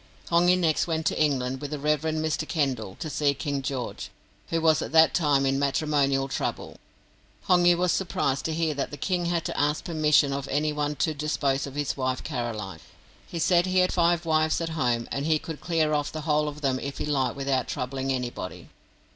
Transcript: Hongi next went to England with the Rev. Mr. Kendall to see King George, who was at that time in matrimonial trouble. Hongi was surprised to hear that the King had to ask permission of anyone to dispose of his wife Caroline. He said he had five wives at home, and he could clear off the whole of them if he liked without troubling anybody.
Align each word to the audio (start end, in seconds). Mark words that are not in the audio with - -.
Hongi 0.31 0.55
next 0.55 0.87
went 0.87 1.05
to 1.05 1.21
England 1.21 1.61
with 1.61 1.69
the 1.69 1.77
Rev. 1.77 2.01
Mr. 2.01 2.47
Kendall 2.47 2.95
to 2.99 3.07
see 3.07 3.35
King 3.35 3.61
George, 3.61 4.09
who 4.47 4.59
was 4.59 4.81
at 4.81 4.91
that 4.93 5.13
time 5.13 5.45
in 5.45 5.59
matrimonial 5.59 6.27
trouble. 6.27 6.77
Hongi 7.43 7.75
was 7.75 7.91
surprised 7.91 8.45
to 8.45 8.53
hear 8.55 8.73
that 8.73 8.89
the 8.89 8.97
King 8.97 9.25
had 9.27 9.45
to 9.45 9.55
ask 9.55 9.83
permission 9.83 10.33
of 10.33 10.47
anyone 10.47 10.95
to 10.95 11.13
dispose 11.13 11.67
of 11.67 11.75
his 11.75 11.95
wife 11.95 12.23
Caroline. 12.23 12.79
He 13.27 13.37
said 13.37 13.67
he 13.67 13.77
had 13.77 13.93
five 13.93 14.25
wives 14.25 14.59
at 14.59 14.69
home, 14.69 15.07
and 15.11 15.27
he 15.27 15.37
could 15.37 15.61
clear 15.61 15.93
off 15.93 16.11
the 16.11 16.21
whole 16.21 16.47
of 16.47 16.61
them 16.61 16.79
if 16.79 16.97
he 16.97 17.05
liked 17.05 17.35
without 17.35 17.67
troubling 17.67 18.11
anybody. 18.11 18.69